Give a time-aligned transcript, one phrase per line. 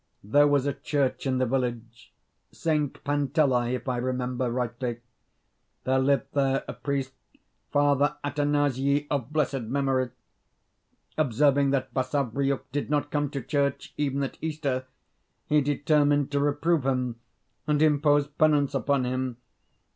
[0.23, 2.11] There was a church in the village
[2.51, 2.91] St.
[3.03, 4.99] Pantelei, if I remember rightly.
[5.83, 7.13] There lived there a priest,
[7.71, 10.09] Father Athanasii of blessed memory.
[11.19, 14.85] Observing that Basavriuk did not come to church, even at Easter,
[15.45, 17.19] he determined to reprove him
[17.67, 19.37] and impose penance upon him.